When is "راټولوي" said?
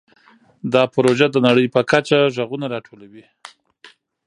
2.73-3.23